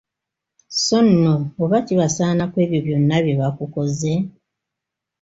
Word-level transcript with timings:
So 0.83 0.97
nno 1.09 1.35
oba 1.63 1.77
kibasaana 1.87 2.43
ku 2.51 2.55
ebyo 2.63 2.79
byonna 2.85 3.17
bye 3.23 3.39
bakukoze! 3.39 4.13